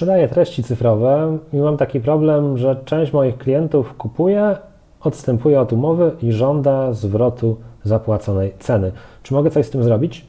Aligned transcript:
Sprzedaję 0.00 0.28
treści 0.28 0.62
cyfrowe 0.62 1.38
i 1.52 1.56
mam 1.56 1.76
taki 1.76 2.00
problem, 2.00 2.58
że 2.58 2.76
część 2.84 3.12
moich 3.12 3.38
klientów 3.38 3.96
kupuje, 3.96 4.56
odstępuje 5.00 5.60
od 5.60 5.72
umowy 5.72 6.12
i 6.22 6.32
żąda 6.32 6.92
zwrotu 6.92 7.56
zapłaconej 7.84 8.52
ceny. 8.58 8.92
Czy 9.22 9.34
mogę 9.34 9.50
coś 9.50 9.66
z 9.66 9.70
tym 9.70 9.84
zrobić? 9.84 10.26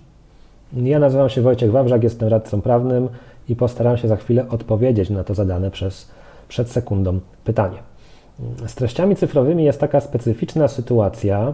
Ja 0.73 0.99
nazywam 0.99 1.29
się 1.29 1.41
Wojciech 1.41 1.71
Wawrzak, 1.71 2.03
jestem 2.03 2.29
radcą 2.29 2.61
prawnym 2.61 3.09
i 3.49 3.55
postaram 3.55 3.97
się 3.97 4.07
za 4.07 4.15
chwilę 4.15 4.45
odpowiedzieć 4.49 5.09
na 5.09 5.23
to 5.23 5.33
zadane 5.33 5.71
przez 5.71 6.11
przed 6.47 6.69
sekundą 6.69 7.19
pytanie. 7.43 7.77
Z 8.67 8.75
treściami 8.75 9.15
cyfrowymi 9.15 9.63
jest 9.63 9.79
taka 9.79 9.99
specyficzna 9.99 10.67
sytuacja, 10.67 11.53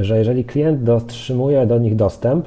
że 0.00 0.18
jeżeli 0.18 0.44
klient 0.44 0.82
dotrzymuje 0.82 1.66
do 1.66 1.78
nich 1.78 1.96
dostęp, 1.96 2.46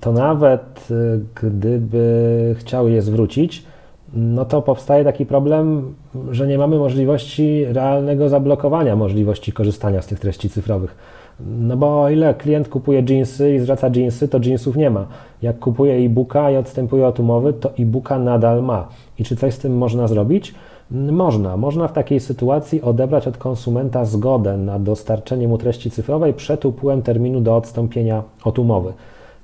to 0.00 0.12
nawet 0.12 0.90
y, 0.90 1.20
gdyby 1.34 2.54
chciał 2.58 2.88
je 2.88 3.02
zwrócić, 3.02 3.73
no 4.12 4.44
to 4.44 4.62
powstaje 4.62 5.04
taki 5.04 5.26
problem, 5.26 5.94
że 6.30 6.46
nie 6.46 6.58
mamy 6.58 6.78
możliwości 6.78 7.64
realnego 7.64 8.28
zablokowania 8.28 8.96
możliwości 8.96 9.52
korzystania 9.52 10.02
z 10.02 10.06
tych 10.06 10.20
treści 10.20 10.50
cyfrowych. 10.50 10.96
No 11.40 11.76
bo 11.76 12.02
o 12.02 12.10
ile 12.10 12.34
klient 12.34 12.68
kupuje 12.68 13.02
jeansy 13.08 13.54
i 13.54 13.58
zwraca 13.58 13.90
jeansy, 13.96 14.28
to 14.28 14.38
jeansów 14.44 14.76
nie 14.76 14.90
ma. 14.90 15.06
Jak 15.42 15.58
kupuje 15.58 15.94
e-booka 15.94 16.50
i 16.50 16.56
odstępuje 16.56 17.06
od 17.06 17.20
umowy, 17.20 17.52
to 17.52 17.70
e-booka 17.78 18.18
nadal 18.18 18.62
ma. 18.62 18.88
I 19.18 19.24
czy 19.24 19.36
coś 19.36 19.54
z 19.54 19.58
tym 19.58 19.76
można 19.76 20.08
zrobić? 20.08 20.54
Można. 20.90 21.56
Można 21.56 21.88
w 21.88 21.92
takiej 21.92 22.20
sytuacji 22.20 22.82
odebrać 22.82 23.28
od 23.28 23.36
konsumenta 23.36 24.04
zgodę 24.04 24.56
na 24.56 24.78
dostarczenie 24.78 25.48
mu 25.48 25.58
treści 25.58 25.90
cyfrowej 25.90 26.34
przed 26.34 26.64
upływem 26.64 27.02
terminu 27.02 27.40
do 27.40 27.56
odstąpienia 27.56 28.22
od 28.44 28.58
umowy. 28.58 28.92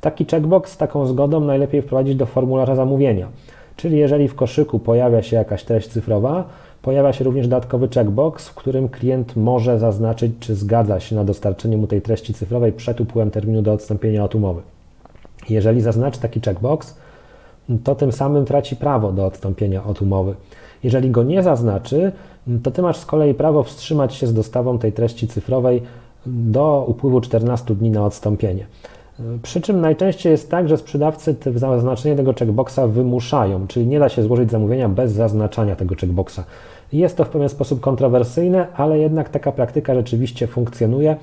Taki 0.01 0.25
checkbox 0.25 0.73
z 0.73 0.77
taką 0.77 1.07
zgodą 1.07 1.41
najlepiej 1.41 1.83
wprowadzić 1.83 2.17
do 2.17 2.27
formularza 2.27 2.75
zamówienia. 2.75 3.27
Czyli 3.81 3.99
jeżeli 3.99 4.29
w 4.29 4.35
koszyku 4.35 4.79
pojawia 4.79 5.23
się 5.23 5.37
jakaś 5.37 5.65
treść 5.65 5.89
cyfrowa, 5.89 6.45
pojawia 6.83 7.13
się 7.13 7.25
również 7.25 7.49
dodatkowy 7.49 7.89
checkbox, 7.89 8.49
w 8.49 8.55
którym 8.55 8.89
klient 8.89 9.37
może 9.37 9.79
zaznaczyć, 9.79 10.33
czy 10.41 10.55
zgadza 10.55 11.01
się 11.01 11.17
na 11.17 11.25
dostarczenie 11.25 11.77
mu 11.77 11.87
tej 11.87 12.03
treści 12.03 12.35
cyfrowej 12.35 12.73
przed 12.73 13.01
upływem 13.01 13.31
terminu 13.31 13.63
do 13.63 13.73
odstąpienia 13.73 14.25
od 14.25 14.35
umowy. 14.35 14.63
Jeżeli 15.49 15.81
zaznaczy 15.81 16.21
taki 16.21 16.41
checkbox, 16.41 16.97
to 17.85 17.95
tym 17.95 18.13
samym 18.13 18.45
traci 18.45 18.77
prawo 18.77 19.13
do 19.13 19.27
odstąpienia 19.27 19.85
od 19.85 20.03
umowy. 20.03 20.35
Jeżeli 20.85 21.11
go 21.11 21.23
nie 21.23 21.43
zaznaczy, 21.43 22.13
to 22.63 22.71
ty 22.71 22.83
masz 22.83 22.97
z 22.97 23.07
kolei 23.07 23.35
prawo 23.35 23.63
wstrzymać 23.63 24.15
się 24.15 24.27
z 24.27 24.35
dostawą 24.35 24.79
tej 24.79 24.93
treści 24.93 25.29
cyfrowej 25.29 25.83
do 26.27 26.85
upływu 26.89 27.21
14 27.21 27.75
dni 27.75 27.91
na 27.91 28.05
odstąpienie. 28.05 28.67
Przy 29.43 29.61
czym 29.61 29.81
najczęściej 29.81 30.31
jest 30.33 30.51
tak, 30.51 30.69
że 30.69 30.77
sprzedawcy 30.77 31.37
zaznaczenie 31.55 32.17
tego 32.17 32.35
checkboxa 32.35 32.81
wymuszają, 32.89 33.67
czyli 33.67 33.87
nie 33.87 33.99
da 33.99 34.09
się 34.09 34.23
złożyć 34.23 34.51
zamówienia 34.51 34.89
bez 34.89 35.13
zaznaczania 35.13 35.77
tego 35.77 35.95
checkboxa. 35.95 36.41
Jest 36.93 37.17
to 37.17 37.25
w 37.25 37.29
pewien 37.29 37.49
sposób 37.49 37.81
kontrowersyjne, 37.81 38.67
ale 38.77 38.99
jednak 38.99 39.29
taka 39.29 39.53
praktyka 39.53 39.95
rzeczywiście 39.95 40.47
funkcjonuje, 40.47 41.17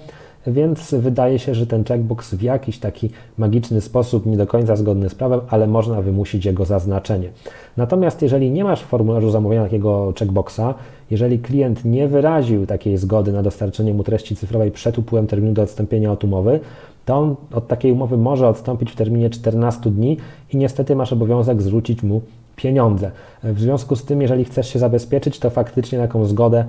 więc 0.47 0.93
wydaje 0.93 1.39
się, 1.39 1.55
że 1.55 1.67
ten 1.67 1.83
checkbox 1.83 2.33
w 2.33 2.41
jakiś 2.41 2.79
taki 2.79 3.09
magiczny 3.37 3.81
sposób, 3.81 4.25
nie 4.25 4.37
do 4.37 4.47
końca 4.47 4.75
zgodny 4.75 5.09
z 5.09 5.15
prawem, 5.15 5.39
ale 5.49 5.67
można 5.67 6.01
wymusić 6.01 6.45
jego 6.45 6.65
zaznaczenie. 6.65 7.29
Natomiast 7.77 8.21
jeżeli 8.21 8.51
nie 8.51 8.63
masz 8.63 8.81
w 8.81 8.85
formularzu 8.85 9.29
zamówienia 9.29 9.63
takiego 9.63 10.13
checkboxa, 10.19 10.73
jeżeli 11.11 11.39
klient 11.39 11.85
nie 11.85 12.07
wyraził 12.07 12.65
takiej 12.65 12.97
zgody 12.97 13.31
na 13.31 13.43
dostarczenie 13.43 13.93
mu 13.93 14.03
treści 14.03 14.35
cyfrowej 14.35 14.71
przed 14.71 14.97
upływem 14.97 15.27
terminu 15.27 15.53
do 15.53 15.61
odstąpienia 15.61 16.11
od 16.11 16.23
umowy, 16.23 16.59
to 17.05 17.17
on 17.17 17.35
od 17.53 17.67
takiej 17.67 17.91
umowy 17.91 18.17
może 18.17 18.47
odstąpić 18.47 18.91
w 18.91 18.95
terminie 18.95 19.29
14 19.29 19.89
dni 19.89 20.17
i 20.53 20.57
niestety 20.57 20.95
masz 20.95 21.13
obowiązek 21.13 21.61
zwrócić 21.61 22.03
mu 22.03 22.21
pieniądze. 22.57 23.11
W 23.43 23.59
związku 23.59 23.95
z 23.95 24.05
tym, 24.05 24.21
jeżeli 24.21 24.45
chcesz 24.45 24.73
się 24.73 24.79
zabezpieczyć, 24.79 25.39
to 25.39 25.49
faktycznie 25.49 25.99
taką 25.99 26.25
zgodę 26.25 26.65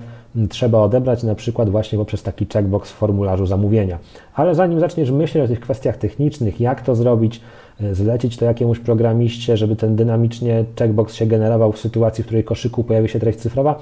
trzeba 0.48 0.78
odebrać, 0.78 1.22
na 1.22 1.34
przykład 1.34 1.70
właśnie 1.70 1.98
poprzez 1.98 2.22
taki 2.22 2.46
checkbox 2.52 2.90
w 2.90 2.94
formularzu 2.94 3.46
zamówienia. 3.46 3.98
Ale 4.34 4.54
zanim 4.54 4.80
zaczniesz 4.80 5.10
myśleć 5.10 5.44
o 5.44 5.48
tych 5.48 5.60
kwestiach 5.60 5.96
technicznych, 5.96 6.60
jak 6.60 6.82
to 6.82 6.94
zrobić, 6.94 7.40
e, 7.80 7.94
zlecić 7.94 8.36
to 8.36 8.44
jakiemuś 8.44 8.78
programiście, 8.78 9.56
żeby 9.56 9.76
ten 9.76 9.96
dynamicznie 9.96 10.64
checkbox 10.78 11.14
się 11.14 11.26
generował 11.26 11.72
w 11.72 11.78
sytuacji, 11.78 12.24
w 12.24 12.26
której 12.26 12.44
koszyku 12.44 12.84
pojawi 12.84 13.08
się 13.08 13.20
treść 13.20 13.38
cyfrowa, 13.38 13.78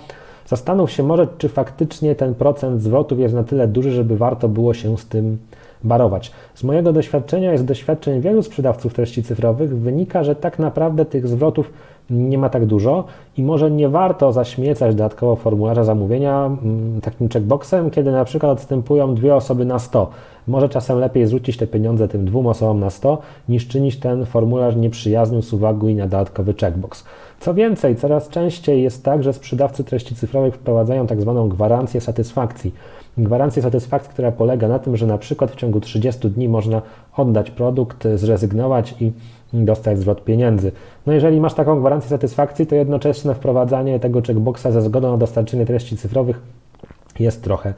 zastanów 0.47 0.91
się 0.91 1.03
może, 1.03 1.29
czy 1.39 1.49
faktycznie 1.49 2.15
ten 2.15 2.35
procent 2.35 2.83
zwrotów 2.83 3.19
jest 3.19 3.35
na 3.35 3.45
tyle 3.45 3.69
duży, 3.69 3.91
żeby 3.91 4.17
warto 4.17 4.49
było 4.49 4.75
się 4.75 4.99
z 4.99 5.07
tym 5.07 5.39
barować. 5.85 6.33
Z 6.55 6.65
mojego 6.65 6.93
doświadczenia 6.93 7.55
i 7.55 7.59
z 7.59 7.65
doświadczeń 7.65 8.21
wielu 8.21 8.43
sprzedawców 8.43 8.95
treści 8.95 9.23
cyfrowych 9.23 9.79
wynika, 9.79 10.25
że 10.25 10.37
tak 10.37 10.59
naprawdę 10.59 11.05
tych 11.05 11.29
zwrotów 11.29 11.73
nie 12.11 12.39
ma 12.39 12.49
tak 12.49 12.67
dużo 12.67 13.05
i 13.37 13.43
może 13.43 13.71
nie 13.71 13.89
warto 13.89 14.33
zaśmiecać 14.33 14.95
dodatkowo 14.95 15.37
formularza 15.37 15.85
zamówienia 15.85 16.47
mm, 16.47 17.01
takim 17.01 17.29
checkboxem, 17.29 17.91
kiedy 17.91 18.13
na 18.13 18.25
przykład 18.25 18.53
odstępują 18.53 19.15
dwie 19.15 19.35
osoby 19.35 19.65
na 19.65 19.79
100. 19.79 20.11
Może 20.47 20.69
czasem 20.69 20.99
lepiej 20.99 21.27
zwrócić 21.27 21.57
te 21.57 21.67
pieniądze 21.67 22.09
tym 22.09 22.25
dwóm 22.25 22.47
osobom 22.47 22.81
na 22.81 22.91
100, 22.91 23.19
niż 23.49 23.69
czynić 23.69 23.97
ten 23.97 24.27
formularz 24.27 24.77
nieprzyjaznym 24.77 25.43
z 25.43 25.53
uwagi 25.53 25.95
na 25.95 26.05
dodatkowy 26.05 26.55
checkbox. 26.55 27.05
Co 27.41 27.55
więcej, 27.55 27.97
coraz 27.97 28.29
częściej 28.29 28.83
jest 28.83 29.05
tak, 29.05 29.23
że 29.23 29.33
sprzedawcy 29.33 29.85
treści 29.85 30.15
cyfrowych 30.15 30.55
wprowadzają 30.55 31.07
tak 31.07 31.21
zwaną 31.21 31.49
gwarancję 31.49 32.01
satysfakcji. 32.01 32.75
Gwarancję 33.19 33.63
satysfakcji, 33.63 34.13
która 34.13 34.33
polega 34.33 34.69
na 34.69 34.79
tym, 34.79 34.97
że 34.97 35.07
na 35.07 35.19
przykład 35.19 35.51
w 35.51 35.57
ciągu 35.57 35.81
30 35.81 36.31
dni 36.31 36.49
można 36.49 36.83
oddać 37.17 37.51
produkt, 37.51 38.09
zrezygnować 38.15 38.95
i 39.01 39.13
dostać 39.53 39.99
zwrot 39.99 40.25
pieniędzy. 40.25 40.73
No 41.07 41.13
jeżeli 41.13 41.41
masz 41.41 41.55
taką 41.55 41.81
gwarancję 41.81 42.11
satysfakcji, 42.11 42.67
to 42.67 42.75
jednoczesne 42.75 43.35
wprowadzanie 43.35 44.01
tego 44.01 44.23
checkboxa 44.23 44.67
ze 44.71 44.83
zgodą 44.83 45.11
na 45.11 45.19
dostarczenie 45.19 45.67
treści 45.67 45.97
cyfrowych 45.97 46.41
jest 47.19 47.45
trochę 47.45 47.75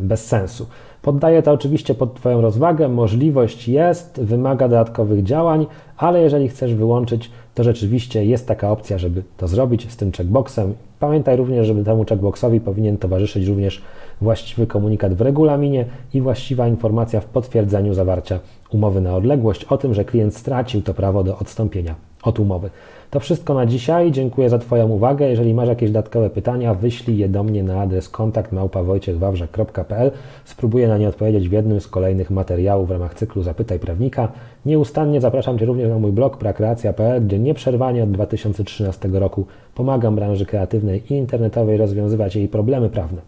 bez 0.00 0.26
sensu. 0.26 0.66
Poddaję 1.02 1.42
to 1.42 1.52
oczywiście 1.52 1.94
pod 1.94 2.14
Twoją 2.14 2.40
rozwagę. 2.40 2.88
Możliwość 2.88 3.68
jest, 3.68 4.20
wymaga 4.22 4.68
dodatkowych 4.68 5.22
działań, 5.22 5.66
ale 5.96 6.22
jeżeli 6.22 6.48
chcesz 6.48 6.74
wyłączyć, 6.74 7.30
to 7.54 7.64
rzeczywiście 7.64 8.24
jest 8.24 8.48
taka 8.48 8.70
opcja, 8.70 8.98
żeby 8.98 9.22
to 9.36 9.48
zrobić 9.48 9.92
z 9.92 9.96
tym 9.96 10.12
checkboxem. 10.12 10.74
Pamiętaj 11.00 11.36
również, 11.36 11.66
żeby 11.66 11.84
temu 11.84 12.04
checkboxowi 12.04 12.60
powinien 12.60 12.96
towarzyszyć 12.96 13.46
również 13.46 13.82
właściwy 14.20 14.66
komunikat 14.66 15.14
w 15.14 15.20
regulaminie 15.20 15.84
i 16.14 16.20
właściwa 16.20 16.68
informacja 16.68 17.20
w 17.20 17.26
potwierdzeniu 17.26 17.94
zawarcia 17.94 18.38
umowy 18.70 19.00
na 19.00 19.16
odległość 19.16 19.64
o 19.64 19.78
tym, 19.78 19.94
że 19.94 20.04
klient 20.04 20.36
stracił 20.36 20.82
to 20.82 20.94
prawo 20.94 21.24
do 21.24 21.38
odstąpienia 21.38 22.07
od 22.22 22.40
umowy. 22.40 22.70
To 23.10 23.20
wszystko 23.20 23.54
na 23.54 23.66
dzisiaj. 23.66 24.12
Dziękuję 24.12 24.50
za 24.50 24.58
Twoją 24.58 24.88
uwagę. 24.88 25.28
Jeżeli 25.28 25.54
masz 25.54 25.68
jakieś 25.68 25.90
dodatkowe 25.90 26.30
pytania, 26.30 26.74
wyślij 26.74 27.18
je 27.18 27.28
do 27.28 27.44
mnie 27.44 27.62
na 27.62 27.80
adres 27.80 28.08
kontakt 28.08 28.52
małpawojciechwawrzak.pl. 28.52 30.10
Spróbuję 30.44 30.88
na 30.88 30.98
nie 30.98 31.08
odpowiedzieć 31.08 31.48
w 31.48 31.52
jednym 31.52 31.80
z 31.80 31.88
kolejnych 31.88 32.30
materiałów 32.30 32.88
w 32.88 32.90
ramach 32.90 33.14
cyklu 33.14 33.42
Zapytaj 33.42 33.78
Prawnika. 33.78 34.32
Nieustannie 34.66 35.20
zapraszam 35.20 35.58
Cię 35.58 35.66
również 35.66 35.88
na 35.88 35.98
mój 35.98 36.12
blog 36.12 36.36
prakreacja.pl, 36.36 37.26
gdzie 37.26 37.38
nieprzerwanie 37.38 38.02
od 38.02 38.10
2013 38.10 39.08
roku 39.08 39.46
pomagam 39.74 40.14
branży 40.14 40.46
kreatywnej 40.46 41.02
i 41.12 41.14
internetowej 41.14 41.76
rozwiązywać 41.76 42.36
jej 42.36 42.48
problemy 42.48 42.90
prawne. 42.90 43.20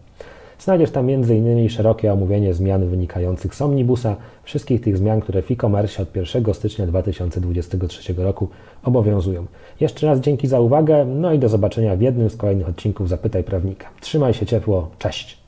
Znajdziesz 0.61 0.91
tam 0.91 1.09
m.in. 1.09 1.69
szerokie 1.69 2.13
omówienie 2.13 2.53
zmian 2.53 2.89
wynikających 2.89 3.55
z 3.55 3.61
Omnibusa, 3.61 4.15
wszystkich 4.43 4.81
tych 4.81 4.97
zmian, 4.97 5.21
które 5.21 5.41
w 5.41 5.51
e-commerce 5.51 6.03
od 6.03 6.15
1 6.15 6.53
stycznia 6.53 6.87
2023 6.87 8.13
roku 8.13 8.47
obowiązują. 8.83 9.45
Jeszcze 9.79 10.07
raz 10.07 10.19
dzięki 10.19 10.47
za 10.47 10.59
uwagę, 10.59 11.05
no 11.05 11.33
i 11.33 11.39
do 11.39 11.49
zobaczenia 11.49 11.95
w 11.95 12.01
jednym 12.01 12.29
z 12.29 12.37
kolejnych 12.37 12.69
odcinków 12.69 13.09
Zapytaj 13.09 13.43
Prawnika. 13.43 13.89
Trzymaj 14.01 14.33
się 14.33 14.45
ciepło, 14.45 14.89
cześć! 14.99 15.40